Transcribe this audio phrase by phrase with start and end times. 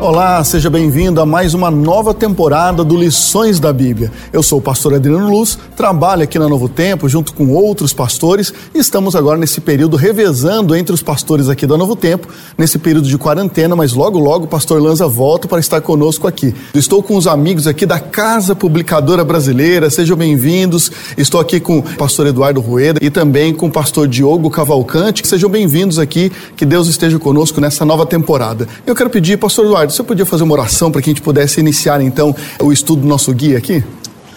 [0.00, 4.12] Olá, seja bem-vindo a mais uma nova temporada do Lições da Bíblia.
[4.32, 8.52] Eu sou o pastor Adriano Luz, trabalho aqui na Novo Tempo junto com outros pastores
[8.74, 13.08] e estamos agora nesse período revezando entre os pastores aqui da Novo Tempo, nesse período
[13.08, 16.54] de quarentena, mas logo logo o pastor Lanza volta para estar conosco aqui.
[16.74, 20.92] Estou com os amigos aqui da Casa Publicadora Brasileira, sejam bem-vindos.
[21.16, 25.26] Estou aqui com o pastor Eduardo Rueda e também com o pastor Diogo Cavalcante.
[25.26, 28.68] Sejam bem-vindos aqui, que Deus esteja conosco nessa nova temporada.
[28.86, 31.60] Eu quero pedir, pastor Eduardo, você podia fazer uma oração para que a gente pudesse
[31.60, 33.82] iniciar então o estudo do nosso guia aqui?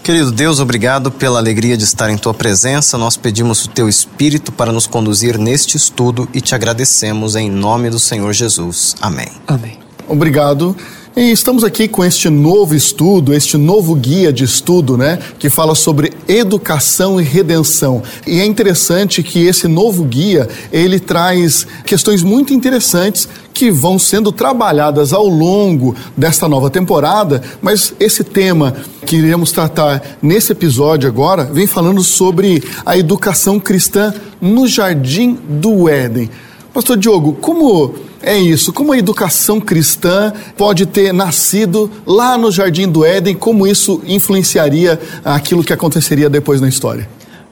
[0.03, 2.97] Querido Deus, obrigado pela alegria de estar em tua presença.
[2.97, 7.89] Nós pedimos o teu espírito para nos conduzir neste estudo e te agradecemos em nome
[7.89, 8.95] do Senhor Jesus.
[9.01, 9.27] Amém.
[9.47, 9.77] Amém.
[10.07, 10.75] Obrigado.
[11.15, 15.73] E estamos aqui com este novo estudo, este novo guia de estudo, né, que fala
[15.73, 18.03] sobre educação e redenção.
[18.27, 24.31] E é interessante que esse novo guia, ele traz questões muito interessantes que vão sendo
[24.31, 31.43] trabalhadas ao longo desta nova temporada, mas esse tema que iremos tratar nesse episódio agora
[31.43, 36.29] vem falando sobre a educação cristã no jardim do Éden.
[36.73, 38.71] Pastor Diogo, como é isso.
[38.71, 44.99] Como a educação cristã pode ter nascido lá no Jardim do Éden, como isso influenciaria
[45.23, 47.07] aquilo que aconteceria depois na história?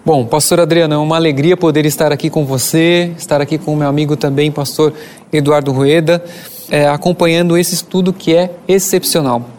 [0.05, 3.77] Bom, pastor Adriano, é uma alegria poder estar aqui com você, estar aqui com o
[3.77, 4.93] meu amigo também, pastor
[5.33, 6.23] Eduardo Rueda,
[6.69, 9.49] é, acompanhando esse estudo que é excepcional.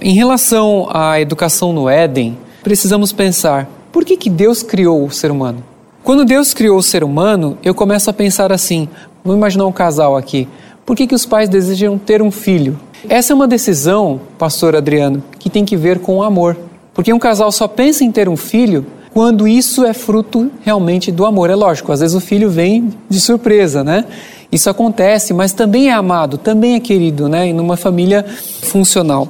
[0.00, 5.32] Em relação à educação no Éden, precisamos pensar, por que, que Deus criou o ser
[5.32, 5.64] humano?
[6.08, 8.88] Quando Deus criou o ser humano, eu começo a pensar assim:
[9.22, 10.48] vamos imaginar um casal aqui.
[10.86, 12.80] Por que, que os pais desejam ter um filho?
[13.10, 16.56] Essa é uma decisão, pastor Adriano, que tem que ver com o amor.
[16.94, 21.26] Porque um casal só pensa em ter um filho quando isso é fruto realmente do
[21.26, 21.50] amor.
[21.50, 24.06] É lógico, às vezes o filho vem de surpresa, né?
[24.50, 27.50] Isso acontece, mas também é amado, também é querido, né?
[27.50, 28.24] E numa família
[28.62, 29.28] funcional.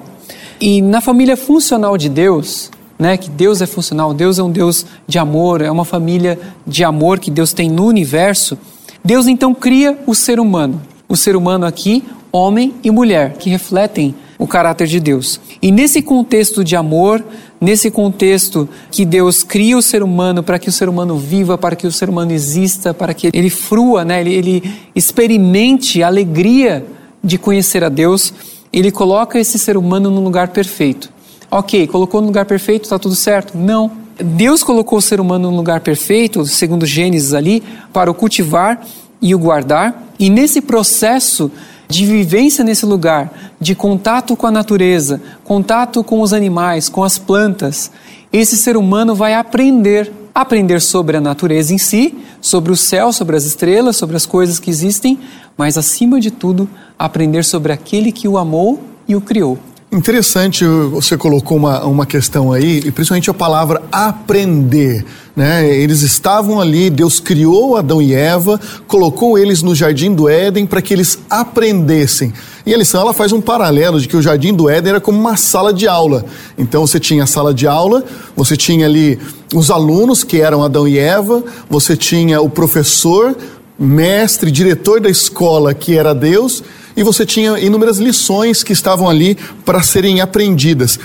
[0.60, 4.84] E na família funcional de Deus, né, que Deus é funcional, Deus é um Deus
[5.06, 8.59] de amor, é uma família de amor que Deus tem no universo.
[9.04, 10.82] Deus então cria o ser humano.
[11.09, 15.41] O ser humano aqui, homem e mulher, que refletem o caráter de Deus.
[15.60, 17.25] E nesse contexto de amor,
[17.60, 21.75] nesse contexto que Deus cria o ser humano para que o ser humano viva, para
[21.75, 26.84] que o ser humano exista, para que ele frua, né, ele, ele experimente a alegria
[27.22, 28.32] de conhecer a Deus,
[28.72, 31.10] ele coloca esse ser humano num lugar perfeito.
[31.50, 33.56] Ok, colocou no lugar perfeito, está tudo certo?
[33.56, 33.91] Não.
[34.22, 38.84] Deus colocou o ser humano no lugar perfeito, segundo Gênesis ali, para o cultivar
[39.22, 40.12] e o guardar.
[40.19, 41.50] E nesse processo
[41.88, 47.16] de vivência nesse lugar, de contato com a natureza, contato com os animais, com as
[47.16, 47.91] plantas,
[48.30, 50.12] esse ser humano vai aprender.
[50.34, 54.60] Aprender sobre a natureza em si, sobre o céu, sobre as estrelas, sobre as coisas
[54.60, 55.19] que existem,
[55.56, 59.59] mas acima de tudo, aprender sobre aquele que o amou e o criou.
[59.91, 65.03] Interessante, você colocou uma, uma questão aí, e principalmente a palavra aprender.
[65.34, 65.66] Né?
[65.75, 70.82] Eles estavam ali, Deus criou Adão e Eva, colocou eles no jardim do Éden para
[70.82, 72.34] que eles aprendessem.
[72.66, 75.19] E a lição ela faz um paralelo de que o jardim do Éden era como
[75.19, 76.27] uma sala de aula.
[76.59, 78.04] Então você tinha a sala de aula,
[78.37, 79.19] você tinha ali
[79.54, 83.34] os alunos que eram Adão e Eva, você tinha o professor,
[83.78, 86.62] mestre, diretor da escola que era Deus,
[86.98, 90.98] e você tinha inúmeras lições que estavam ali para serem aprendidas.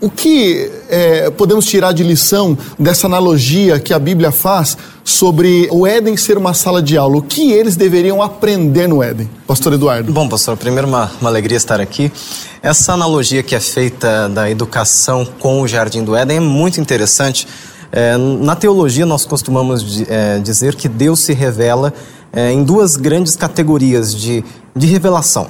[0.00, 5.86] O que é, podemos tirar de lição dessa analogia que a Bíblia faz sobre o
[5.86, 7.18] Éden ser uma sala de aula?
[7.18, 9.30] O que eles deveriam aprender no Éden?
[9.46, 10.12] Pastor Eduardo.
[10.12, 12.10] Bom, pastor, primeiro uma, uma alegria estar aqui.
[12.60, 17.46] Essa analogia que é feita da educação com o Jardim do Éden é muito interessante.
[17.92, 21.94] É, na teologia, nós costumamos é, dizer que Deus se revela
[22.32, 24.44] é, em duas grandes categorias de,
[24.74, 25.48] de revelação.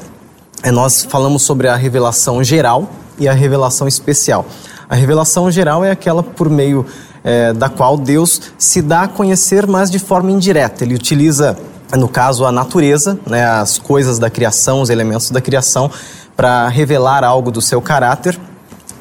[0.63, 4.47] É, nós falamos sobre a revelação geral e a revelação especial.
[4.89, 6.85] A revelação geral é aquela por meio
[7.23, 10.85] é, da qual Deus se dá a conhecer, mas de forma indireta.
[10.85, 11.57] Ele utiliza,
[11.97, 15.91] no caso, a natureza, né, as coisas da criação, os elementos da criação,
[16.37, 18.39] para revelar algo do seu caráter.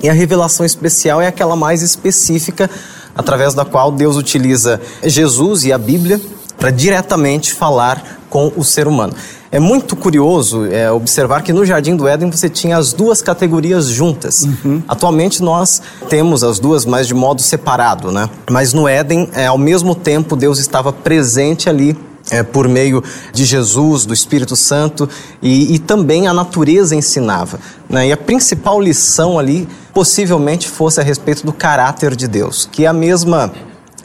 [0.02, 2.70] E a revelação especial é aquela mais específica,
[3.16, 6.22] através da qual Deus utiliza Jesus e a Bíblia
[6.58, 9.14] para diretamente falar com o ser humano.
[9.52, 13.88] É muito curioso é, observar que no Jardim do Éden você tinha as duas categorias
[13.88, 14.44] juntas.
[14.44, 14.84] Uhum.
[14.88, 18.30] Atualmente nós temos as duas, mas de modo separado, né?
[18.50, 21.98] Mas no Éden, é, ao mesmo tempo, Deus estava presente ali
[22.30, 23.04] é, por meio
[23.34, 25.10] de Jesus, do Espírito Santo,
[25.42, 27.60] e, e também a natureza ensinava.
[27.90, 28.10] Né?
[28.10, 32.88] E a principal lição ali possivelmente fosse a respeito do caráter de Deus, que é
[32.88, 33.52] a mesma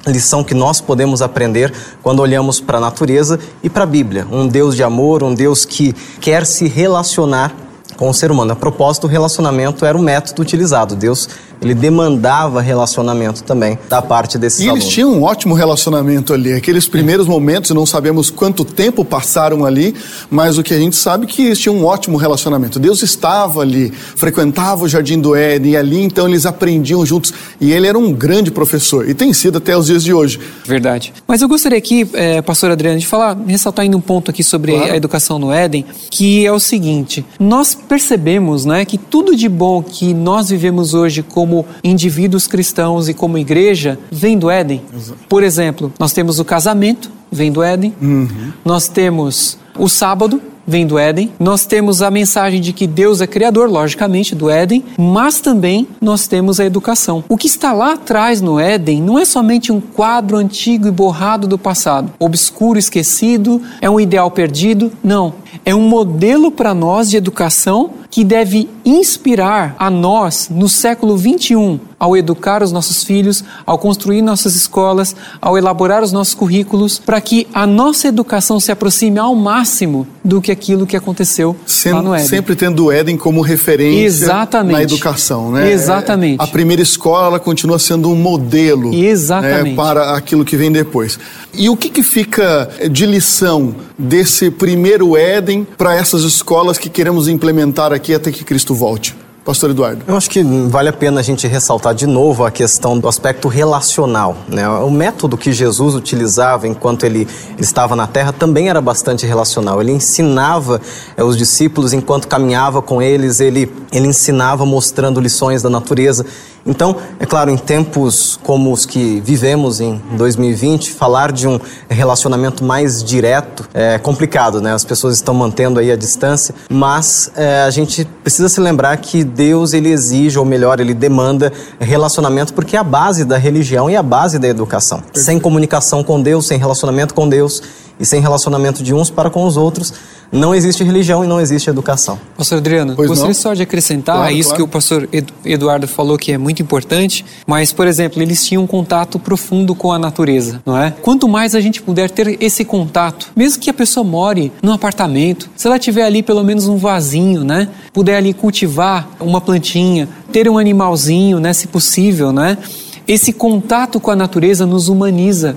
[0.06, 1.72] lição que nós podemos aprender
[2.02, 4.26] quando olhamos para a natureza e para a Bíblia.
[4.30, 7.54] Um Deus de amor, um Deus que quer se relacionar
[7.96, 8.52] com o ser humano.
[8.52, 10.96] A propósito, o relacionamento era o método utilizado.
[10.96, 11.28] Deus
[11.64, 14.84] ele demandava relacionamento também da parte desses e alunos.
[14.84, 16.52] eles tinham um ótimo relacionamento ali.
[16.52, 19.94] Aqueles primeiros momentos, não sabemos quanto tempo passaram ali,
[20.30, 22.78] mas o que a gente sabe é que eles tinham um ótimo relacionamento.
[22.78, 27.32] Deus estava ali, frequentava o Jardim do Éden, e ali então eles aprendiam juntos.
[27.60, 30.38] E ele era um grande professor, e tem sido até os dias de hoje.
[30.64, 31.12] Verdade.
[31.26, 34.72] Mas eu gostaria aqui, é, pastor Adriano, de falar, ressaltar ainda um ponto aqui sobre
[34.72, 34.92] claro.
[34.92, 39.82] a educação no Éden, que é o seguinte: nós percebemos né, que tudo de bom
[39.82, 44.82] que nós vivemos hoje como como indivíduos cristãos e como igreja vem do Éden.
[45.28, 47.94] Por exemplo, nós temos o casamento, vem do Éden.
[48.02, 48.52] Uhum.
[48.64, 51.32] Nós temos o sábado, vem do Éden.
[51.38, 56.26] Nós temos a mensagem de que Deus é criador, logicamente, do Éden, mas também nós
[56.26, 57.22] temos a educação.
[57.28, 61.46] O que está lá atrás no Éden não é somente um quadro antigo e borrado
[61.46, 64.92] do passado, obscuro, esquecido, é um ideal perdido.
[65.02, 65.43] Não.
[65.64, 71.78] É um modelo para nós de educação que deve inspirar a nós no século 21
[72.04, 77.18] ao educar os nossos filhos, ao construir nossas escolas, ao elaborar os nossos currículos, para
[77.18, 82.02] que a nossa educação se aproxime ao máximo do que aquilo que aconteceu Sem, lá
[82.02, 82.28] no Éden.
[82.28, 84.72] Sempre tendo o Éden como referência Exatamente.
[84.76, 85.72] na educação, né?
[85.72, 86.42] Exatamente.
[86.42, 89.70] A primeira escola ela continua sendo um modelo Exatamente.
[89.70, 91.18] Né, para aquilo que vem depois.
[91.54, 97.28] E o que, que fica de lição desse primeiro Éden para essas escolas que queremos
[97.28, 99.16] implementar aqui até que Cristo volte?
[99.44, 100.02] Pastor Eduardo.
[100.08, 103.46] Eu acho que vale a pena a gente ressaltar de novo a questão do aspecto
[103.46, 104.34] relacional.
[104.48, 104.66] Né?
[104.66, 109.82] O método que Jesus utilizava enquanto ele, estava na terra também era bastante relacional.
[109.82, 110.80] Ele ensinava
[111.14, 116.24] é, os discípulos enquanto caminhava com eles, ele, ele ensinava mostrando lições da natureza.
[116.66, 122.64] Então, é claro, em tempos como os que vivemos em 2020, falar de um relacionamento
[122.64, 124.72] mais direto é complicado, né?
[124.72, 129.22] As pessoas estão mantendo aí a distância, mas é, a gente precisa se lembrar que
[129.34, 133.96] Deus ele exige, ou melhor, ele demanda relacionamento porque é a base da religião e
[133.96, 135.02] a base da educação.
[135.12, 137.62] Sem comunicação com Deus, sem relacionamento com Deus
[137.98, 139.92] e sem relacionamento de uns para com os outros,
[140.32, 142.18] não existe religião e não existe educação.
[142.36, 143.34] Pastor Adriano, pois gostaria não?
[143.34, 144.56] só de acrescentar claro, isso claro.
[144.56, 145.08] que o pastor
[145.44, 149.92] Eduardo falou que é muito importante, mas, por exemplo, eles tinham um contato profundo com
[149.92, 150.92] a natureza, não é?
[151.02, 155.48] Quanto mais a gente puder ter esse contato, mesmo que a pessoa more num apartamento,
[155.56, 157.68] se ela tiver ali pelo menos um vasinho, né?
[157.92, 161.52] Puder ali cultivar uma plantinha, ter um animalzinho, né?
[161.52, 162.58] Se possível, né?
[163.06, 165.56] Esse contato com a natureza nos humaniza,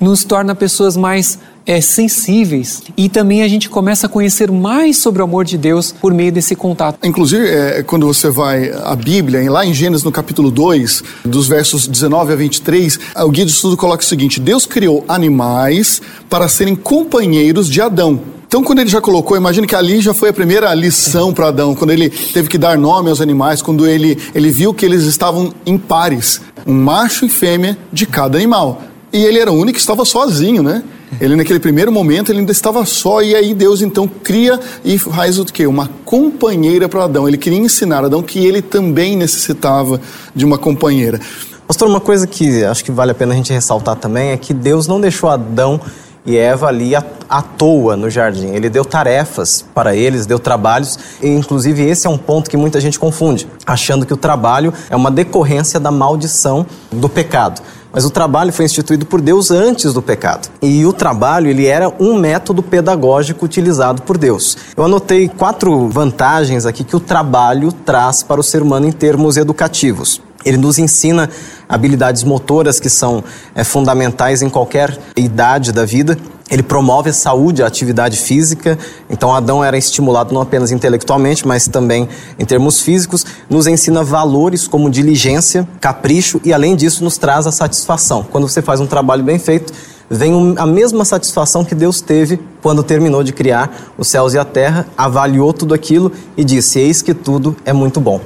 [0.00, 5.22] nos torna pessoas mais é, sensíveis e também a gente começa a conhecer mais sobre
[5.22, 6.98] o amor de Deus por meio desse contato.
[7.02, 11.86] Inclusive, é, quando você vai à Bíblia, lá em Gênesis no capítulo 2, dos versos
[11.86, 16.76] 19 a 23, o guia de estudo coloca o seguinte: Deus criou animais para serem
[16.76, 18.20] companheiros de Adão.
[18.46, 21.74] Então, quando ele já colocou, imagine que ali já foi a primeira lição para Adão,
[21.74, 25.52] quando ele teve que dar nome aos animais, quando ele, ele viu que eles estavam
[25.66, 28.80] em pares, um macho e fêmea de cada animal.
[29.12, 30.84] E ele era o único que estava sozinho, né?
[31.20, 35.38] Ele naquele primeiro momento ele ainda estava só e aí Deus então cria e faz
[35.38, 35.66] o que?
[35.66, 37.26] Uma companheira para Adão.
[37.28, 40.00] Ele queria ensinar Adão que ele também necessitava
[40.34, 41.20] de uma companheira.
[41.66, 44.52] Pastor, uma coisa que acho que vale a pena a gente ressaltar também é que
[44.52, 45.80] Deus não deixou Adão
[46.26, 48.48] e Eva ali à, à, toa no jardim.
[48.48, 52.80] Ele deu tarefas para eles, deu trabalhos, e inclusive esse é um ponto que muita
[52.80, 57.60] gente confunde, achando que o trabalho é uma decorrência da maldição do pecado.
[57.94, 60.48] Mas o trabalho foi instituído por Deus antes do pecado.
[60.60, 64.56] E o trabalho, ele era um método pedagógico utilizado por Deus.
[64.76, 69.36] Eu anotei quatro vantagens aqui que o trabalho traz para o ser humano em termos
[69.36, 70.20] educativos.
[70.44, 71.30] Ele nos ensina
[71.68, 73.22] habilidades motoras que são
[73.54, 76.18] é, fundamentais em qualquer idade da vida.
[76.54, 78.78] Ele promove a saúde, a atividade física.
[79.10, 82.08] Então, Adão era estimulado não apenas intelectualmente, mas também
[82.38, 83.26] em termos físicos.
[83.50, 88.22] Nos ensina valores como diligência, capricho e, além disso, nos traz a satisfação.
[88.22, 89.72] Quando você faz um trabalho bem feito,
[90.08, 94.44] vem a mesma satisfação que Deus teve quando terminou de criar os céus e a
[94.44, 98.20] terra, avaliou tudo aquilo e disse: Eis que tudo é muito bom.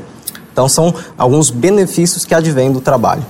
[0.52, 3.24] Então, são alguns benefícios que advêm do trabalho.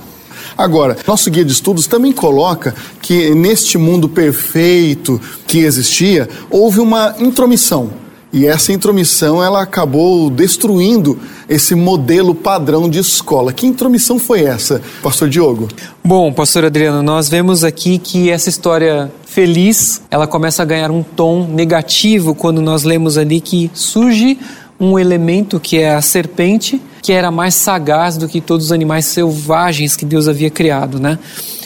[0.59, 7.15] Agora, nosso guia de estudos também coloca que neste mundo perfeito que existia, houve uma
[7.17, 7.91] intromissão.
[8.33, 13.53] E essa intromissão ela acabou destruindo esse modelo padrão de escola.
[13.53, 15.69] Que intromissão foi essa, pastor Diogo?
[16.03, 21.01] Bom, pastor Adriano, nós vemos aqui que essa história feliz, ela começa a ganhar um
[21.01, 24.37] tom negativo quando nós lemos ali que surge
[24.77, 29.05] um elemento que é a serpente, que era mais sagaz do que todos os animais
[29.05, 31.17] selvagens que Deus havia criado, né?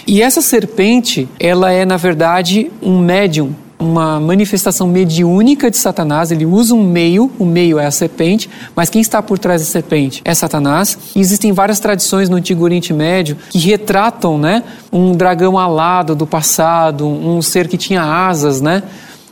[0.05, 6.31] E essa serpente, ela é na verdade um médium, uma manifestação mediúnica de Satanás.
[6.31, 9.67] Ele usa um meio, o meio é a serpente, mas quem está por trás da
[9.67, 10.97] serpente é Satanás.
[11.15, 16.25] E existem várias tradições no Antigo Oriente Médio que retratam, né, um dragão alado do
[16.25, 18.83] passado, um ser que tinha asas, né?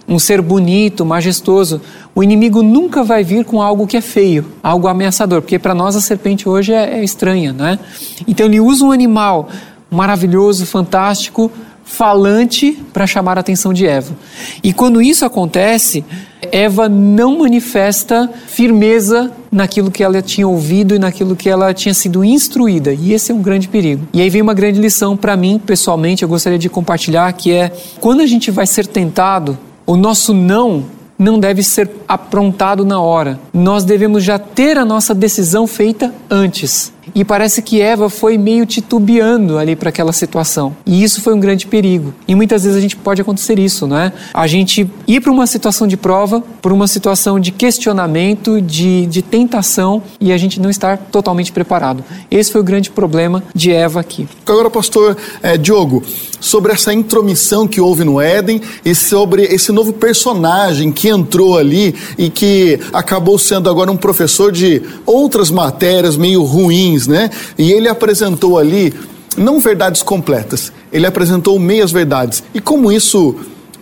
[0.08, 1.82] Um ser bonito, majestoso.
[2.14, 5.96] O inimigo nunca vai vir com algo que é feio, algo ameaçador, porque para nós
[5.96, 7.80] a serpente hoje é, é estranha, né?
[8.28, 9.50] Então ele usa um animal
[9.90, 11.52] maravilhoso, fantástico,
[11.84, 14.16] falante para chamar a atenção de Eva.
[14.64, 16.06] E quando isso acontece,
[16.52, 22.24] Eva não manifesta firmeza naquilo que ela tinha ouvido e naquilo que ela tinha sido
[22.24, 22.94] instruída.
[22.94, 24.08] E esse é um grande perigo.
[24.14, 27.72] E aí vem uma grande lição para mim, pessoalmente, eu gostaria de compartilhar, que é
[28.00, 30.86] quando a gente vai ser tentado, o nosso não
[31.22, 33.40] não deve ser aprontado na hora.
[33.54, 36.92] Nós devemos já ter a nossa decisão feita antes.
[37.14, 40.76] E parece que Eva foi meio titubeando ali para aquela situação.
[40.86, 42.14] E isso foi um grande perigo.
[42.28, 44.14] E muitas vezes a gente pode acontecer isso, não é?
[44.34, 49.22] A gente ir para uma situação de prova, para uma situação de questionamento, de, de
[49.22, 52.04] tentação, e a gente não estar totalmente preparado.
[52.30, 54.28] Esse foi o grande problema de Eva aqui.
[54.46, 56.04] Agora, pastor é, Diogo,
[56.40, 61.96] sobre essa intromissão que houve no Éden e sobre esse novo personagem que entrou ali
[62.18, 67.30] e que acabou sendo agora um professor de outras matérias meio ruins né?
[67.58, 68.94] E ele apresentou ali
[69.38, 72.44] não verdades completas, ele apresentou meias verdades.
[72.54, 73.36] E como isso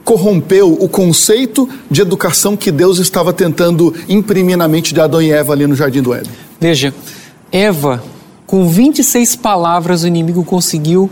[0.03, 5.31] corrompeu o conceito de educação que Deus estava tentando imprimir na mente de Adão e
[5.31, 6.31] Eva ali no jardim do Éden?
[6.59, 6.93] Veja,
[7.51, 8.03] Eva,
[8.47, 11.09] com 26 palavras, o inimigo conseguiu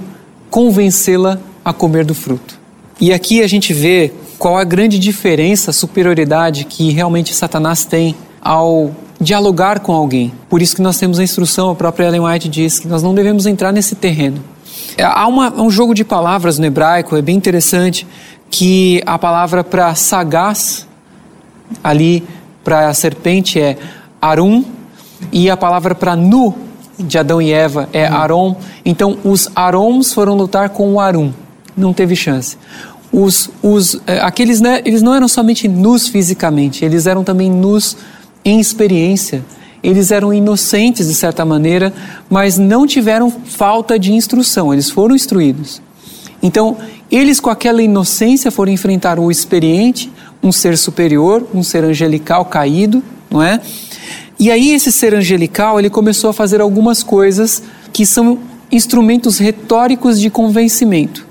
[0.49, 2.57] convencê-la a comer do fruto.
[2.99, 8.15] E aqui a gente vê qual a grande diferença, a superioridade que realmente Satanás tem
[8.41, 10.31] ao dialogar com alguém.
[10.49, 13.13] Por isso que nós temos a instrução, a própria Ellen White diz que nós não
[13.13, 14.43] devemos entrar nesse terreno.
[14.97, 18.07] É, há uma, um jogo de palavras no hebraico, é bem interessante,
[18.49, 20.87] que a palavra para sagaz,
[21.83, 22.23] ali
[22.63, 23.77] para a serpente é
[24.21, 24.63] arum,
[25.31, 26.55] e a palavra para nu,
[26.97, 28.55] de Adão e Eva, é arom.
[28.85, 31.31] Então, os aroms foram lutar com o arum.
[31.75, 32.57] Não teve chance.
[33.11, 37.95] Os, os, é, aqueles, né, eles não eram somente nus fisicamente, eles eram também nus
[38.49, 39.43] em experiência.
[39.83, 41.93] Eles eram inocentes de certa maneira,
[42.29, 45.81] mas não tiveram falta de instrução, eles foram instruídos.
[46.41, 46.77] Então,
[47.11, 50.11] eles com aquela inocência foram enfrentar o experiente,
[50.41, 53.59] um ser superior, um ser angelical caído, não é?
[54.39, 57.61] E aí esse ser angelical, ele começou a fazer algumas coisas
[57.91, 58.39] que são
[58.71, 61.27] instrumentos retóricos de convencimento.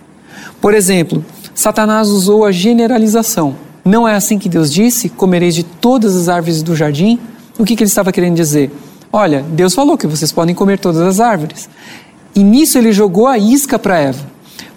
[0.61, 3.66] Por exemplo, Satanás usou a generalização.
[3.87, 7.21] Não é assim que Deus disse: comereis de todas as árvores do jardim?
[7.57, 8.69] O que, que ele estava querendo dizer?
[9.13, 11.69] Olha, Deus falou que vocês podem comer todas as árvores.
[12.35, 14.27] E nisso ele jogou a isca para Eva.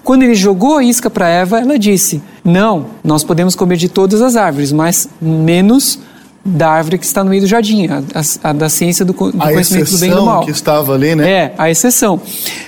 [0.03, 4.21] Quando ele jogou a isca para Eva, ela disse: Não, nós podemos comer de todas
[4.21, 5.97] as árvores, mas menos
[6.45, 9.41] da árvore que está no meio do jardim, a, a, a da ciência do, do
[9.41, 10.45] a conhecimento do bem e do mal.
[10.45, 11.29] que estava ali, né?
[11.29, 12.21] É, a exceção.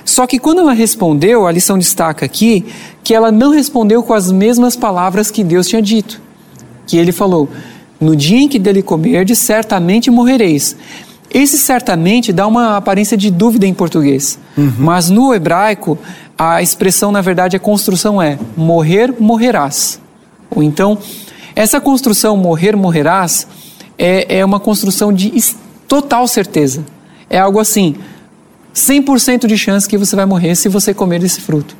[0.03, 2.65] Só que quando ela respondeu, a lição destaca aqui
[3.03, 6.30] que ela não respondeu com as mesmas palavras que Deus tinha dito
[6.91, 7.49] que ele falou:
[8.01, 10.75] No dia em que dele comerdes, certamente morrereis.
[11.33, 14.73] Esse certamente dá uma aparência de dúvida em português, uhum.
[14.77, 15.97] mas no hebraico
[16.37, 20.01] a expressão, na verdade, a construção é morrer, morrerás.
[20.49, 20.97] Ou então,
[21.55, 23.47] essa construção morrer, morrerás
[23.97, 25.31] é, é uma construção de
[25.87, 26.83] total certeza.
[27.29, 27.95] É algo assim:
[28.75, 31.77] 100% de chance que você vai morrer se você comer esse fruto.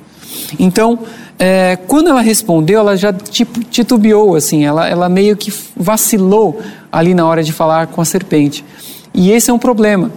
[0.58, 1.00] Então,
[1.44, 7.16] é, quando ela respondeu, ela já tipo, titubeou, assim, ela, ela meio que vacilou ali
[7.16, 8.64] na hora de falar com a serpente.
[9.12, 10.12] E esse é um problema.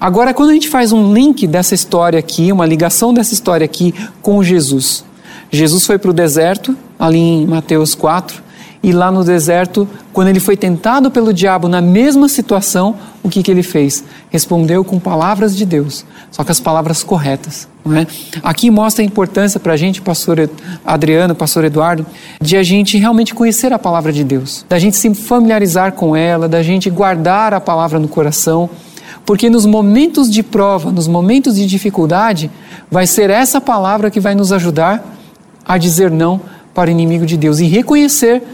[0.00, 3.94] Agora, quando a gente faz um link dessa história aqui, uma ligação dessa história aqui
[4.20, 5.04] com Jesus.
[5.52, 8.42] Jesus foi para o deserto, ali em Mateus 4,
[8.86, 13.42] e lá no deserto, quando ele foi tentado pelo diabo na mesma situação, o que,
[13.42, 14.04] que ele fez?
[14.30, 17.66] Respondeu com palavras de Deus, só que as palavras corretas.
[17.84, 18.06] É?
[18.44, 20.48] Aqui mostra a importância para a gente, pastor
[20.84, 22.06] Adriano, pastor Eduardo,
[22.40, 26.48] de a gente realmente conhecer a palavra de Deus, da gente se familiarizar com ela,
[26.48, 28.70] da gente guardar a palavra no coração
[29.24, 32.48] Porque nos momentos de prova, nos momentos de dificuldade,
[32.88, 35.04] vai ser essa palavra que vai nos ajudar
[35.64, 36.40] a dizer não
[36.72, 38.44] para o inimigo de Deus e reconhecer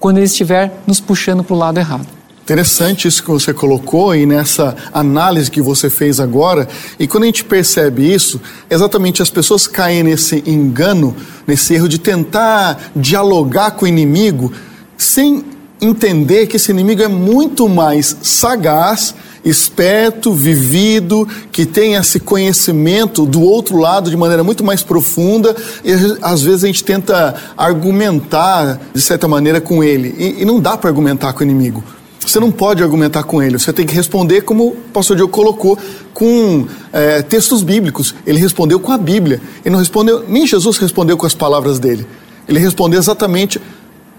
[0.00, 2.06] quando ele estiver nos puxando para o lado errado.
[2.42, 6.66] Interessante isso que você colocou e nessa análise que você fez agora.
[6.98, 11.14] E quando a gente percebe isso, exatamente as pessoas caem nesse engano,
[11.46, 14.52] nesse erro de tentar dialogar com o inimigo
[14.96, 15.44] sem
[15.80, 23.40] entender que esse inimigo é muito mais sagaz, esperto, vivido, que tem esse conhecimento do
[23.40, 29.00] outro lado de maneira muito mais profunda e às vezes a gente tenta argumentar de
[29.00, 31.82] certa maneira com ele e, e não dá para argumentar com o inimigo.
[32.20, 35.78] Você não pode argumentar com ele, você tem que responder como o pastor Diogo colocou,
[36.12, 38.14] com é, textos bíblicos.
[38.26, 39.40] Ele respondeu com a Bíblia.
[39.64, 42.06] Ele não respondeu, nem Jesus respondeu com as palavras dele.
[42.46, 43.58] Ele respondeu exatamente,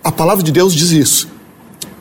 [0.04, 1.28] a palavra de Deus diz isso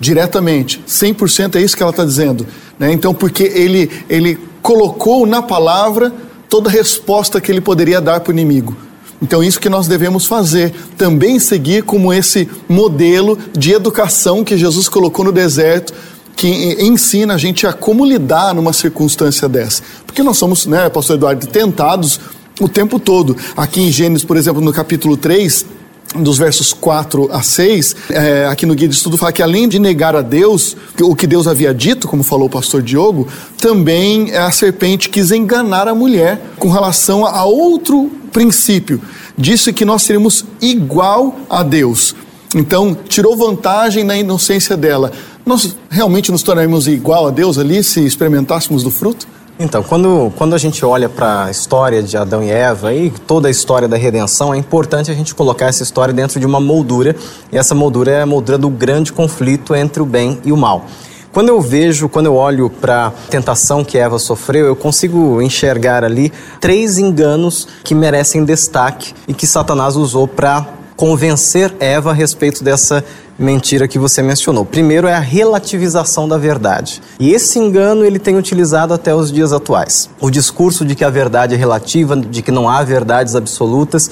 [0.00, 0.82] diretamente.
[0.88, 2.46] 100% é isso que ela está dizendo.
[2.78, 2.90] Né?
[2.92, 6.12] Então, porque ele, ele colocou na palavra
[6.48, 8.74] toda a resposta que ele poderia dar para o inimigo.
[9.22, 14.88] Então, isso que nós devemos fazer, também seguir como esse modelo de educação que Jesus
[14.88, 15.92] colocou no deserto,
[16.34, 16.48] que
[16.82, 19.82] ensina a gente a como lidar numa circunstância dessa.
[20.06, 22.18] Porque nós somos, né, pastor Eduardo, tentados
[22.58, 23.36] o tempo todo.
[23.54, 25.66] Aqui em Gênesis, por exemplo, no capítulo 3,
[26.14, 29.78] dos versos 4 a 6, é, aqui no Guia de Estudo, fala que além de
[29.78, 34.50] negar a Deus, o que Deus havia dito, como falou o pastor Diogo, também a
[34.50, 39.00] serpente quis enganar a mulher com relação a outro princípio.
[39.38, 42.14] Disse que nós seríamos igual a Deus.
[42.54, 45.12] Então, tirou vantagem na inocência dela.
[45.46, 49.26] Nós realmente nos tornaríamos igual a Deus ali se experimentássemos do fruto?
[49.62, 53.46] Então, quando, quando a gente olha para a história de Adão e Eva e toda
[53.46, 57.14] a história da redenção, é importante a gente colocar essa história dentro de uma moldura,
[57.52, 60.86] e essa moldura é a moldura do grande conflito entre o bem e o mal.
[61.30, 66.04] Quando eu vejo, quando eu olho para a tentação que Eva sofreu, eu consigo enxergar
[66.04, 72.64] ali três enganos que merecem destaque e que Satanás usou para convencer Eva a respeito
[72.64, 73.04] dessa
[73.40, 74.66] mentira que você mencionou.
[74.66, 77.00] Primeiro é a relativização da verdade.
[77.18, 80.10] E esse engano ele tem utilizado até os dias atuais.
[80.20, 84.10] O discurso de que a verdade é relativa, de que não há verdades absolutas,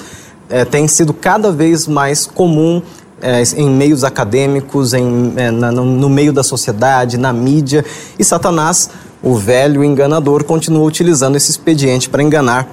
[0.49, 2.81] é, tem sido cada vez mais comum
[3.21, 7.85] é, em meios acadêmicos, em, é, na, no, meio da sociedade, na mídia.
[8.17, 8.89] E Satanás,
[9.21, 12.67] o velho enganador, continua utilizando esse expediente para enganar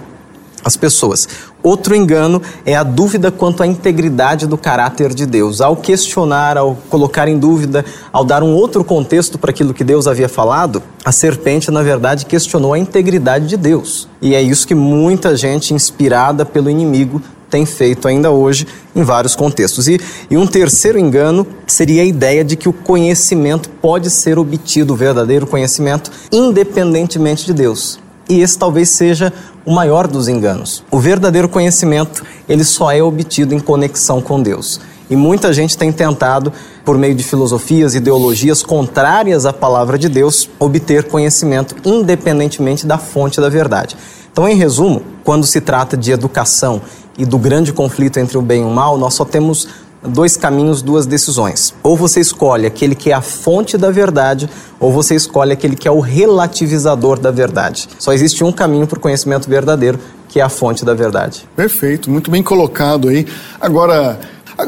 [0.66, 1.28] as pessoas.
[1.62, 5.60] Outro engano é a dúvida quanto à integridade do caráter de Deus.
[5.60, 10.08] Ao questionar, ao colocar em dúvida, ao dar um outro contexto para aquilo que Deus
[10.08, 14.08] havia falado, a serpente, na verdade, questionou a integridade de Deus.
[14.20, 19.36] E é isso que muita gente, inspirada pelo inimigo, tem feito ainda hoje em vários
[19.36, 19.86] contextos.
[19.86, 24.94] E, e, um terceiro engano seria a ideia de que o conhecimento pode ser obtido,
[24.94, 28.00] o verdadeiro conhecimento, independentemente de Deus.
[28.28, 29.32] E esse talvez seja
[29.64, 30.82] o maior dos enganos.
[30.90, 34.80] O verdadeiro conhecimento, ele só é obtido em conexão com Deus.
[35.08, 36.52] E muita gente tem tentado,
[36.84, 43.40] por meio de filosofias, ideologias contrárias à palavra de Deus, obter conhecimento independentemente da fonte
[43.40, 43.96] da verdade.
[44.32, 46.82] Então, em resumo, quando se trata de educação
[47.16, 49.68] e do grande conflito entre o bem e o mal, nós só temos
[50.06, 51.74] dois caminhos, duas decisões.
[51.82, 55.88] Ou você escolhe aquele que é a fonte da verdade, ou você escolhe aquele que
[55.88, 57.88] é o relativizador da verdade.
[57.98, 61.48] Só existe um caminho para o conhecimento verdadeiro, que é a fonte da verdade.
[61.56, 63.26] Perfeito, muito bem colocado aí.
[63.60, 64.18] Agora,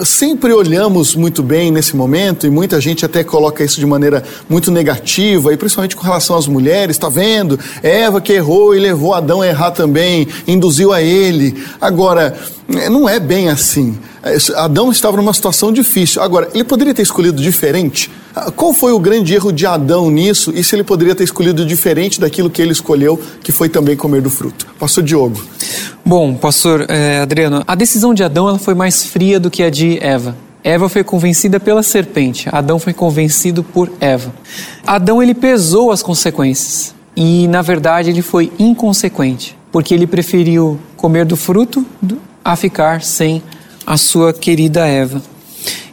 [0.05, 4.71] sempre olhamos muito bem nesse momento e muita gente até coloca isso de maneira muito
[4.71, 7.59] negativa e principalmente com relação às mulheres, está vendo?
[7.83, 11.63] Eva que errou e levou Adão a errar também, induziu a ele.
[11.81, 12.39] Agora,
[12.91, 13.99] não é bem assim.
[14.57, 16.21] Adão estava numa situação difícil.
[16.21, 18.11] Agora, ele poderia ter escolhido diferente?
[18.57, 22.21] Qual foi o grande erro de Adão nisso e se ele poderia ter escolhido diferente
[22.21, 24.67] daquilo que ele escolheu, que foi também comer do fruto?
[24.79, 25.41] Pastor Diogo.
[26.05, 29.71] Bom, pastor é, Adriano, a decisão de Adão ela foi mais fria do que a
[29.71, 30.37] de Eva.
[30.63, 34.33] Eva foi convencida pela serpente, Adão foi convencido por Eva.
[34.87, 41.25] Adão ele pesou as consequências e na verdade ele foi inconsequente, porque ele preferiu comer
[41.25, 41.87] do fruto
[42.45, 43.43] a ficar sem
[43.87, 45.23] a sua querida Eva.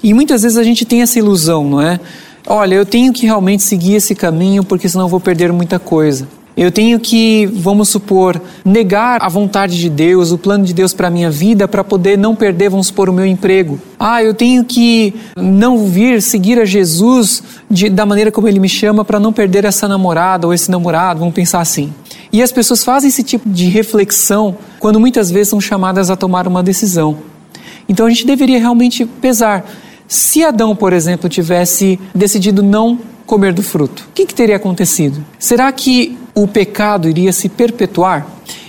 [0.03, 1.99] E muitas vezes a gente tem essa ilusão, não é?
[2.47, 6.27] Olha, eu tenho que realmente seguir esse caminho porque senão eu vou perder muita coisa.
[6.55, 11.10] Eu tenho que, vamos supor, negar a vontade de Deus, o plano de Deus para
[11.10, 13.77] a minha vida, para poder não perder, vamos supor, o meu emprego.
[13.99, 18.69] Ah, eu tenho que não vir seguir a Jesus de, da maneira como Ele me
[18.69, 21.93] chama para não perder essa namorada ou esse namorado, vamos pensar assim.
[22.31, 26.47] E as pessoas fazem esse tipo de reflexão quando muitas vezes são chamadas a tomar
[26.47, 27.17] uma decisão.
[27.89, 29.65] Então a gente deveria realmente pesar.
[30.07, 35.23] Se Adão, por exemplo, tivesse decidido não comer do fruto, o que, que teria acontecido?
[35.39, 38.27] Será que o pecado iria se perpetuar?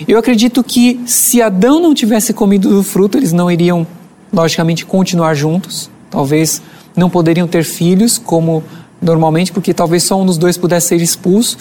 [0.09, 3.87] Eu acredito que se Adão não tivesse comido do fruto, eles não iriam,
[4.33, 5.91] logicamente, continuar juntos.
[6.11, 6.63] Talvez
[6.97, 8.65] não poderiam ter filhos, como
[9.01, 11.59] normalmente, porque talvez só um dos dois pudesse ser expulso.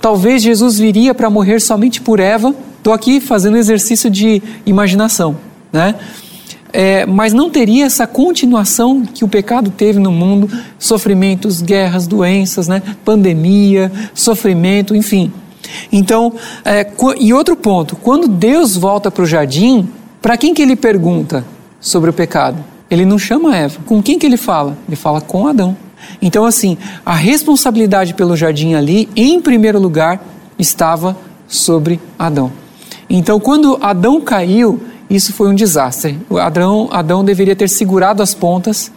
[0.00, 2.54] Talvez Jesus viria para morrer somente por Eva.
[2.78, 5.36] Estou aqui fazendo exercício de imaginação,
[5.72, 5.94] né?
[6.72, 12.68] É, mas não teria essa continuação que o pecado teve no mundo, sofrimentos, guerras, doenças,
[12.68, 12.82] né?
[13.04, 15.32] pandemia, sofrimento, enfim.
[15.90, 16.32] Então,
[16.64, 16.86] é,
[17.18, 19.88] e outro ponto, quando Deus volta para o jardim,
[20.20, 21.44] para quem que ele pergunta
[21.80, 22.62] sobre o pecado?
[22.90, 23.80] Ele não chama Eva.
[23.84, 24.76] Com quem que ele fala?
[24.86, 25.76] Ele fala com Adão.
[26.20, 30.22] Então, assim, a responsabilidade pelo jardim ali, em primeiro lugar,
[30.58, 31.16] estava
[31.48, 32.52] sobre Adão.
[33.08, 36.18] Então, quando Adão caiu, isso foi um desastre.
[36.40, 38.90] Adão, Adão deveria ter segurado as pontas,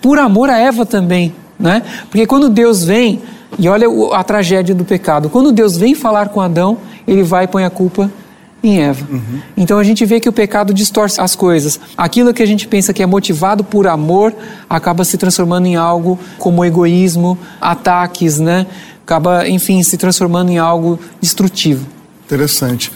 [0.00, 1.82] por amor a Eva também, né?
[2.10, 3.22] Porque quando Deus vem,
[3.58, 5.30] e olha a tragédia do pecado.
[5.30, 8.10] Quando Deus vem falar com Adão, ele vai e põe a culpa
[8.62, 9.06] em Eva.
[9.10, 9.40] Uhum.
[9.56, 11.78] Então a gente vê que o pecado distorce as coisas.
[11.96, 14.34] Aquilo que a gente pensa que é motivado por amor
[14.68, 18.66] acaba se transformando em algo como egoísmo, ataques, né?
[19.04, 21.86] Acaba, enfim, se transformando em algo destrutivo.
[22.26, 22.90] Interessante.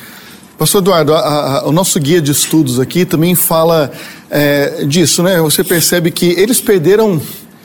[0.61, 3.91] Pastor Eduardo, a, a, o nosso guia de estudos aqui também fala
[4.29, 5.41] é, disso, né?
[5.41, 7.19] Você percebe que eles perderam,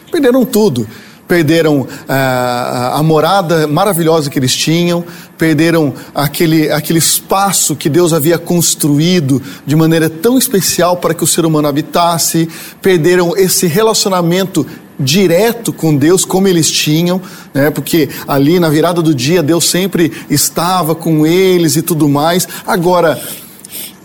[0.10, 0.88] perderam tudo
[1.28, 5.04] perderam ah, a morada maravilhosa que eles tinham,
[5.38, 11.28] perderam aquele, aquele espaço que Deus havia construído de maneira tão especial para que o
[11.28, 12.48] ser humano habitasse,
[12.82, 14.66] perderam esse relacionamento
[15.00, 17.22] direto com Deus como eles tinham,
[17.54, 17.70] né?
[17.70, 22.48] Porque ali na virada do dia Deus sempre estava com eles e tudo mais.
[22.66, 23.22] Agora,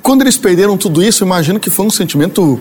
[0.03, 2.59] quando eles perderam tudo isso, imagino que foi um sentimento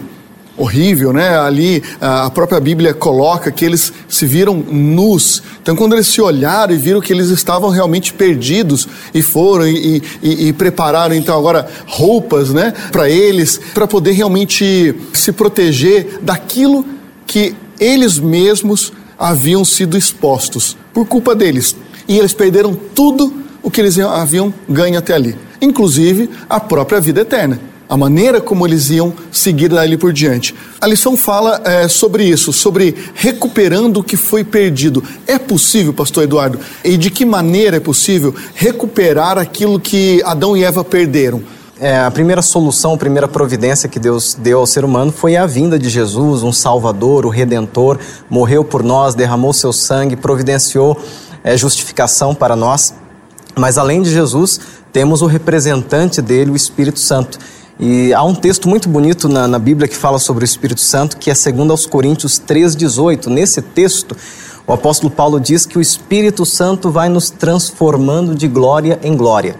[0.59, 1.39] horrível, né?
[1.39, 5.41] Ali a própria Bíblia coloca que eles se viram nus.
[5.61, 10.03] Então, quando eles se olharam e viram que eles estavam realmente perdidos e foram e,
[10.21, 16.85] e, e prepararam então agora roupas, né, para eles, para poder realmente se proteger daquilo
[17.25, 21.75] que eles mesmos haviam sido expostos por culpa deles.
[22.07, 27.21] E eles perderam tudo o que eles haviam ganho até ali, inclusive a própria vida
[27.21, 30.53] eterna a maneira como eles iam seguir dali por diante.
[30.79, 35.03] A lição fala é, sobre isso, sobre recuperando o que foi perdido.
[35.25, 36.59] É possível, Pastor Eduardo?
[36.83, 41.41] E de que maneira é possível recuperar aquilo que Adão e Eva perderam?
[41.81, 45.47] É, a primeira solução, a primeira providência que Deus deu ao ser humano foi a
[45.47, 47.97] vinda de Jesus, um Salvador, o Redentor,
[48.29, 50.95] morreu por nós, derramou seu sangue, providenciou
[51.43, 52.93] é, justificação para nós.
[53.55, 54.59] Mas além de Jesus,
[54.91, 57.39] temos o representante dele, o Espírito Santo.
[57.79, 61.15] E há um texto muito bonito na, na Bíblia que fala sobre o Espírito Santo,
[61.15, 63.27] que é segundo aos Coríntios 3,18.
[63.27, 64.17] Nesse texto,
[64.67, 69.55] o apóstolo Paulo diz que o Espírito Santo vai nos transformando de glória em glória.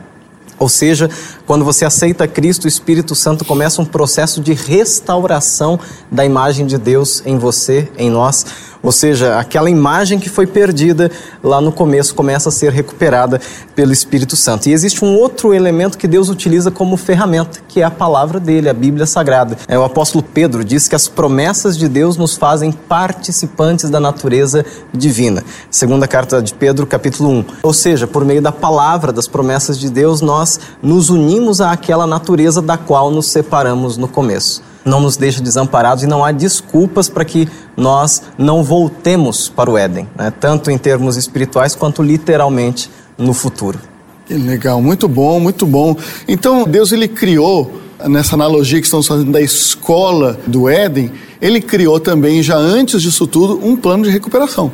[0.60, 1.10] Ou seja,
[1.46, 5.80] quando você aceita Cristo, o Espírito Santo começa um processo de restauração
[6.12, 8.46] da imagem de Deus em você, em nós.
[8.82, 11.12] Ou seja, aquela imagem que foi perdida
[11.44, 13.42] lá no começo começa a ser recuperada
[13.76, 14.70] pelo Espírito Santo.
[14.70, 18.70] E existe um outro elemento que Deus utiliza como ferramenta, que é a palavra dele,
[18.70, 19.58] a Bíblia Sagrada.
[19.68, 24.66] É, o apóstolo Pedro diz que as promessas de Deus nos fazem participantes da natureza
[24.94, 25.44] divina.
[25.70, 27.46] Segunda carta de Pedro, capítulo 1.
[27.64, 32.62] Ou seja, por meio da palavra, das promessas de Deus, nós nos unimos àquela natureza
[32.62, 37.26] da qual nos separamos no começo não nos deixa desamparados e não há desculpas para
[37.26, 40.32] que nós não voltemos para o Éden, né?
[40.40, 43.80] tanto em termos espirituais quanto literalmente no futuro.
[44.26, 45.96] Que legal, muito bom, muito bom.
[46.28, 51.12] Então Deus ele criou nessa analogia que estamos fazendo da escola do Éden,
[51.42, 54.72] ele criou também já antes disso tudo um plano de recuperação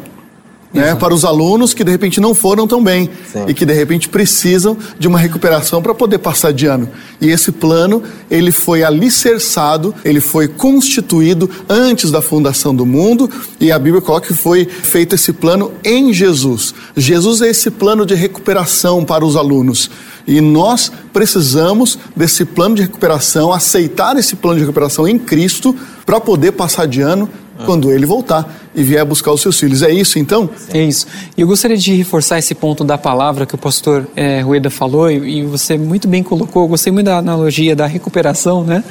[0.74, 3.46] né, para os alunos que de repente não foram tão bem Sim.
[3.48, 6.90] e que de repente precisam de uma recuperação para poder passar de ano.
[7.22, 13.72] E esse plano, ele foi alicerçado, ele foi constituído antes da fundação do mundo e
[13.72, 16.74] a Bíblia coloca que foi feito esse plano em Jesus.
[16.96, 19.90] Jesus é esse plano de recuperação para os alunos.
[20.28, 25.76] E nós precisamos desse plano de recuperação, aceitar esse plano de recuperação em Cristo
[26.06, 27.30] para poder passar de ano
[27.64, 29.82] quando ele voltar e vier buscar os seus filhos.
[29.82, 30.50] É isso então?
[30.74, 31.08] É isso.
[31.38, 35.10] E eu gostaria de reforçar esse ponto da palavra que o pastor é, Rueda falou
[35.10, 36.64] e, e, você muito bem colocou.
[36.64, 38.84] Eu gostei muito da analogia da recuperação, né?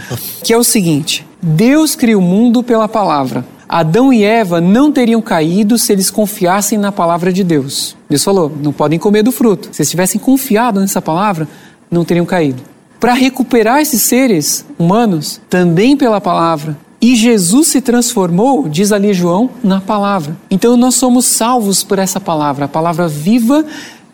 [0.42, 3.44] que é o seguinte: Deus cria o mundo pela palavra.
[3.68, 7.96] Adão e Eva não teriam caído se eles confiassem na palavra de Deus.
[8.09, 9.68] Deus falou: não podem comer do fruto.
[9.72, 11.48] Se eles tivessem confiado nessa palavra,
[11.90, 12.62] não teriam caído.
[13.00, 19.50] Para recuperar esses seres humanos, também pela palavra, e Jesus se transformou, diz ali João,
[19.62, 20.38] na palavra.
[20.50, 23.62] Então nós somos salvos por essa palavra, a palavra viva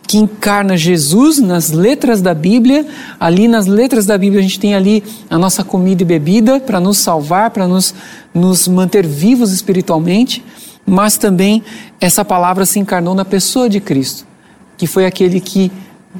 [0.03, 2.85] que encarna Jesus nas letras da Bíblia.
[3.21, 6.81] Ali nas letras da Bíblia a gente tem ali a nossa comida e bebida para
[6.81, 7.95] nos salvar, para nos,
[8.35, 10.45] nos manter vivos espiritualmente,
[10.85, 11.63] mas também
[12.01, 14.27] essa palavra se encarnou na pessoa de Cristo,
[14.77, 15.71] que foi aquele que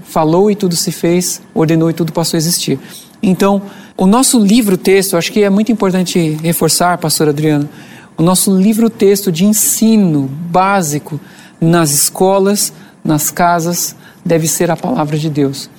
[0.05, 2.79] falou e tudo se fez, ordenou e tudo passou a existir.
[3.23, 3.63] Então,
[3.97, 7.69] o nosso livro-texto, acho que é muito importante reforçar, pastor Adriano,
[8.17, 11.21] o nosso livro-texto de ensino básico
[11.61, 12.73] nas escolas,
[13.05, 15.71] nas casas, deve ser a palavra de Deus.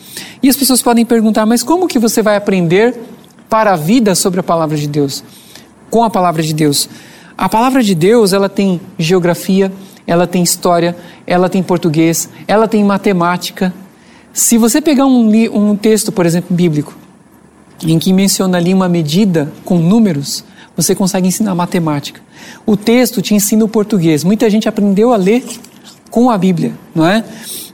[0.41, 2.99] E as pessoas podem perguntar, mas como que você vai aprender
[3.49, 5.23] para a vida sobre a palavra de Deus?
[5.89, 6.89] Com a palavra de Deus.
[7.37, 9.71] A palavra de Deus, ela tem geografia,
[10.05, 13.73] ela tem história, ela tem português, ela tem matemática.
[14.33, 16.95] Se você pegar um, um texto, por exemplo, bíblico,
[17.83, 20.43] em que menciona ali uma medida com números,
[20.75, 22.21] você consegue ensinar matemática.
[22.65, 24.23] O texto te ensina o português.
[24.23, 25.43] Muita gente aprendeu a ler
[26.09, 27.23] com a Bíblia, não é?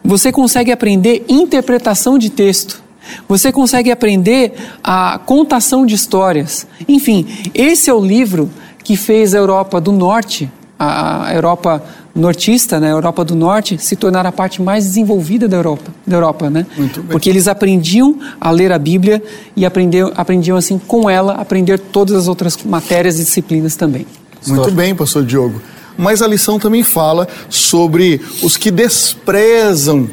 [0.04, 2.84] Você consegue aprender interpretação de texto.
[3.28, 6.68] Você consegue aprender a contação de histórias.
[6.88, 8.50] Enfim, esse é o livro
[8.84, 13.96] que fez a Europa do Norte, a Europa nortista, né, a Europa do Norte, se
[13.96, 16.66] tornar a parte mais desenvolvida da Europa, da Europa, né?
[17.10, 19.22] Porque eles aprendiam a ler a Bíblia
[19.56, 24.06] e aprendiam, aprendiam assim com ela aprender todas as outras matérias e disciplinas também.
[24.46, 25.62] Muito bem, pastor Diogo.
[25.98, 30.08] Mas a lição também fala sobre os que desprezam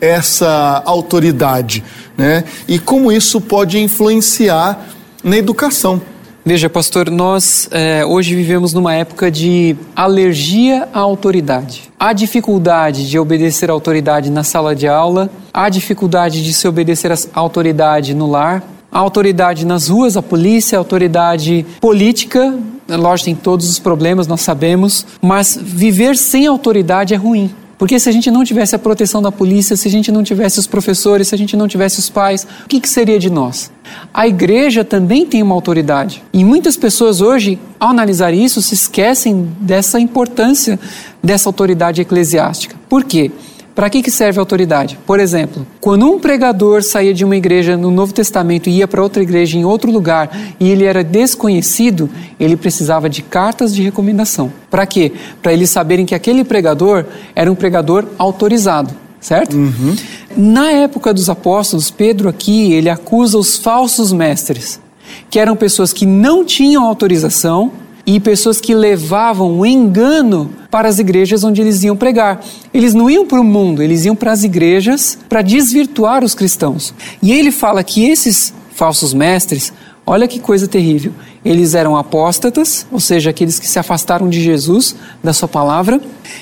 [0.00, 1.84] essa autoridade,
[2.16, 2.44] né?
[2.66, 4.86] E como isso pode influenciar
[5.22, 6.00] na educação.
[6.48, 11.90] Veja, pastor, nós é, hoje vivemos numa época de alergia à autoridade.
[11.98, 17.10] Há dificuldade de obedecer à autoridade na sala de aula, há dificuldade de se obedecer
[17.10, 22.56] à autoridade no lar, a autoridade nas ruas, a polícia, a autoridade política,
[22.88, 27.52] lógico, tem todos os problemas, nós sabemos, mas viver sem autoridade é ruim.
[27.78, 30.58] Porque se a gente não tivesse a proteção da polícia, se a gente não tivesse
[30.58, 33.70] os professores, se a gente não tivesse os pais, o que, que seria de nós?
[34.12, 36.22] A igreja também tem uma autoridade.
[36.32, 40.78] E muitas pessoas hoje, ao analisar isso, se esquecem dessa importância
[41.22, 42.76] dessa autoridade eclesiástica.
[42.88, 43.30] Por quê?
[43.76, 44.98] Para que, que serve a autoridade?
[45.06, 49.02] Por exemplo, quando um pregador saía de uma igreja no Novo Testamento e ia para
[49.02, 52.08] outra igreja em outro lugar e ele era desconhecido,
[52.40, 54.50] ele precisava de cartas de recomendação.
[54.70, 55.12] Para quê?
[55.42, 59.54] Para eles saberem que aquele pregador era um pregador autorizado, certo?
[59.54, 59.94] Uhum.
[60.34, 64.80] Na época dos apóstolos, Pedro aqui ele acusa os falsos mestres,
[65.28, 67.70] que eram pessoas que não tinham autorização
[68.06, 72.40] e pessoas que levavam o engano para as igrejas onde eles iam pregar.
[72.72, 76.94] Eles não iam para o mundo, eles iam para as igrejas para desvirtuar os cristãos.
[77.20, 79.72] E ele fala que esses falsos mestres,
[80.06, 81.12] olha que coisa terrível,
[81.44, 86.00] eles eram apóstatas, ou seja, aqueles que se afastaram de Jesus, da sua palavra,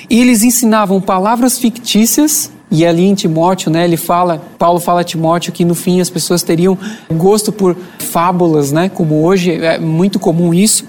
[0.09, 5.03] e eles ensinavam palavras fictícias e ali em Timóteo, né, ele fala, Paulo fala a
[5.03, 6.77] Timóteo que no fim as pessoas teriam
[7.13, 10.85] gosto por fábulas, né, como hoje é muito comum isso.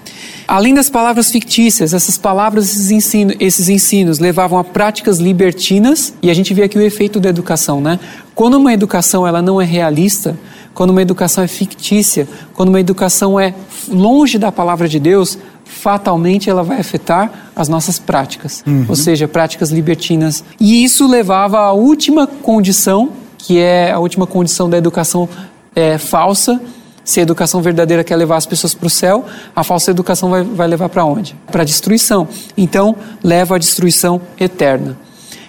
[0.48, 6.30] Além das palavras fictícias, essas palavras, esses ensinos, esses ensinos levavam a práticas libertinas, e
[6.30, 7.98] a gente vê aqui o efeito da educação, né?
[8.34, 10.36] Quando uma educação ela não é realista,
[10.74, 13.54] quando uma educação é fictícia, quando uma educação é
[13.88, 18.84] longe da palavra de Deus, fatalmente ela vai afetar as nossas práticas, uhum.
[18.88, 20.44] ou seja, práticas libertinas.
[20.60, 25.28] E isso levava à última condição, que é a última condição da educação
[25.74, 26.60] é, falsa,
[27.06, 30.42] se a educação verdadeira quer levar as pessoas para o céu, a falsa educação vai,
[30.42, 31.36] vai levar para onde?
[31.46, 32.26] Para a destruição.
[32.56, 34.98] Então, leva à destruição eterna.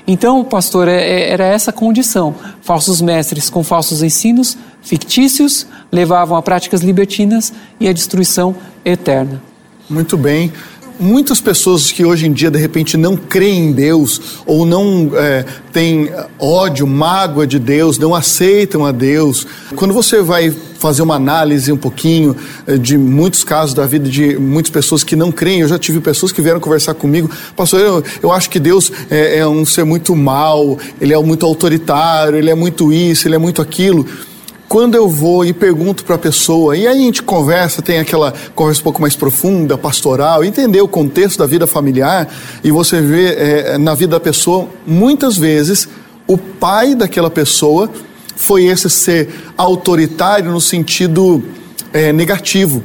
[0.06, 2.36] Então, pastor, é, é, era essa condição.
[2.62, 9.42] Falsos mestres com falsos ensinos fictícios levavam a práticas libertinas e a destruição eterna.
[9.90, 10.54] Muito bem
[11.00, 15.46] muitas pessoas que hoje em dia de repente não creem em Deus ou não é,
[15.72, 19.46] têm ódio, mágoa de Deus, não aceitam a Deus.
[19.76, 24.38] Quando você vai fazer uma análise um pouquinho é, de muitos casos da vida de
[24.38, 28.04] muitas pessoas que não creem, eu já tive pessoas que vieram conversar comigo, pastor, eu,
[28.22, 32.50] eu acho que Deus é, é um ser muito mau, ele é muito autoritário, ele
[32.50, 34.06] é muito isso, ele é muito aquilo
[34.68, 38.34] quando eu vou e pergunto para a pessoa, e aí a gente conversa, tem aquela
[38.54, 42.28] conversa um pouco mais profunda, pastoral, entender o contexto da vida familiar,
[42.64, 45.88] e você vê é, na vida da pessoa, muitas vezes,
[46.28, 47.90] o pai daquela pessoa
[48.36, 51.42] foi esse ser autoritário no sentido
[51.94, 52.84] é, negativo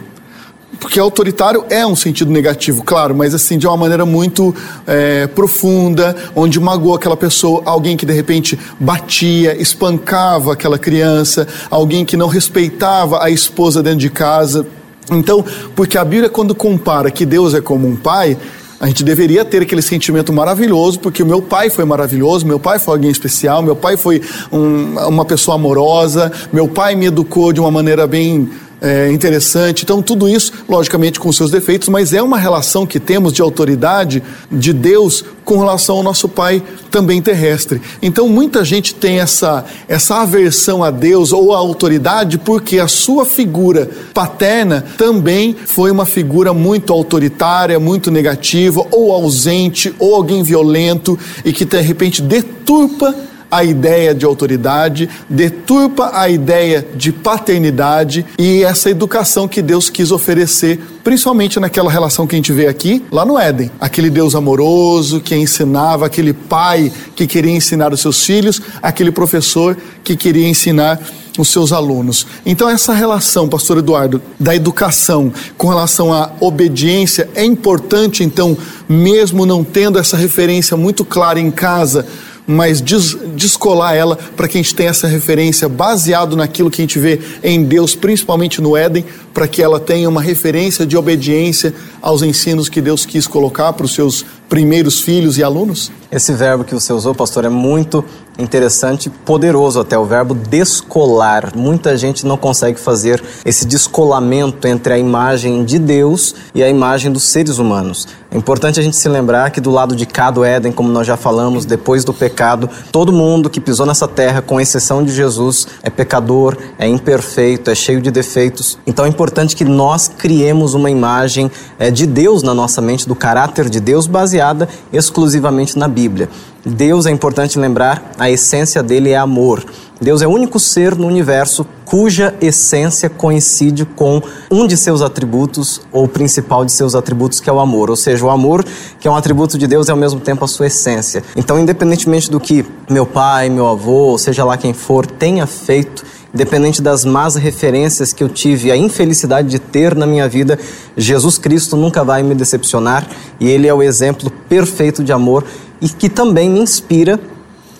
[0.82, 4.52] porque autoritário é um sentido negativo, claro, mas assim, de uma maneira muito
[4.84, 12.04] é, profunda, onde magoou aquela pessoa, alguém que de repente batia, espancava aquela criança, alguém
[12.04, 14.66] que não respeitava a esposa dentro de casa.
[15.08, 15.44] Então,
[15.76, 18.36] porque a Bíblia, quando compara que Deus é como um pai,
[18.82, 22.80] A gente deveria ter aquele sentimento maravilhoso, porque o meu pai foi maravilhoso, meu pai
[22.80, 27.60] foi alguém especial, meu pai foi um, uma pessoa amorosa, meu pai me educou de
[27.60, 28.50] uma maneira bem
[28.82, 29.84] é, interessante.
[29.84, 34.22] Então, tudo isso, logicamente, com seus defeitos, mas é uma relação que temos de autoridade
[34.50, 37.80] de Deus com relação ao nosso Pai também terrestre.
[38.02, 43.24] Então, muita gente tem essa, essa aversão a Deus ou à autoridade porque a sua
[43.24, 51.18] figura paterna também foi uma figura muito autoritária, muito negativa, ou ausente, ou alguém violento
[51.44, 53.14] e que de repente deturpa
[53.52, 60.10] a ideia de autoridade, deturpa a ideia de paternidade e essa educação que Deus quis
[60.10, 63.70] oferecer, principalmente naquela relação que a gente vê aqui, lá no Éden.
[63.78, 69.76] Aquele Deus amoroso que ensinava, aquele pai que queria ensinar os seus filhos, aquele professor
[70.02, 70.98] que queria ensinar
[71.38, 72.26] os seus alunos.
[72.44, 78.56] Então, essa relação, Pastor Eduardo, da educação com relação à obediência é importante, então,
[78.88, 82.06] mesmo não tendo essa referência muito clara em casa,
[82.46, 86.84] mas des, descolar ela para que a gente tenha essa referência baseado naquilo que a
[86.84, 91.74] gente vê em Deus, principalmente no Éden, para que ela tenha uma referência de obediência
[92.00, 95.90] aos ensinos que Deus quis colocar para os seus primeiros filhos e alunos?
[96.10, 98.04] Esse verbo que você usou, pastor, é muito
[98.38, 101.52] interessante, poderoso até o verbo descolar.
[101.56, 107.10] Muita gente não consegue fazer esse descolamento entre a imagem de Deus e a imagem
[107.10, 108.06] dos seres humanos.
[108.30, 111.06] É importante a gente se lembrar que do lado de cá do Éden, como nós
[111.06, 115.66] já falamos, depois do pecado, todo mundo que pisou nessa terra, com exceção de Jesus,
[115.82, 118.78] é pecador, é imperfeito, é cheio de defeitos.
[118.86, 123.14] Então é importante que nós criemos uma imagem é, de Deus na nossa mente, do
[123.14, 124.06] caráter de Deus,
[124.42, 126.28] baseada exclusivamente na Bíblia.
[126.64, 129.64] Deus, é importante lembrar, a essência dele é amor.
[130.00, 135.80] Deus é o único ser no universo cuja essência coincide com um de seus atributos,
[135.92, 137.90] ou principal de seus atributos, que é o amor.
[137.90, 138.64] Ou seja, o amor,
[138.98, 141.22] que é um atributo de Deus, é ao mesmo tempo a sua essência.
[141.36, 146.80] Então, independentemente do que meu pai, meu avô, seja lá quem for, tenha feito, independente
[146.80, 150.58] das más referências que eu tive, a infelicidade de ter na minha vida,
[150.96, 153.06] Jesus Cristo nunca vai me decepcionar
[153.38, 155.44] e Ele é o exemplo perfeito de amor
[155.80, 157.20] e que também me inspira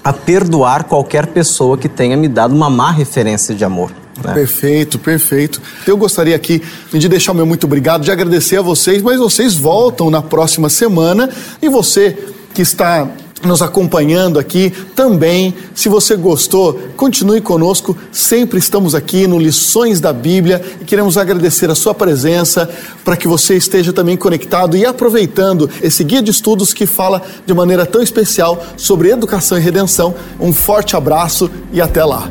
[0.05, 3.93] a perdoar qualquer pessoa que tenha me dado uma má referência de amor.
[4.23, 4.35] Né?
[4.35, 5.62] Perfeito, perfeito.
[5.87, 6.62] Eu gostaria aqui
[6.93, 10.69] de deixar o meu muito obrigado, de agradecer a vocês, mas vocês voltam na próxima
[10.69, 12.19] semana e você
[12.53, 13.09] que está
[13.44, 15.55] nos acompanhando aqui também.
[15.74, 17.96] Se você gostou, continue conosco.
[18.11, 22.68] Sempre estamos aqui no Lições da Bíblia e queremos agradecer a sua presença
[23.05, 27.55] para que você esteja também conectado e aproveitando esse guia de estudos que fala de
[27.55, 30.14] maneira tão especial sobre educação e redenção.
[30.40, 32.28] Um forte abraço e até lá.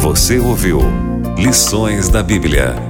[0.00, 0.80] Você ouviu
[1.36, 2.89] Lições da Bíblia.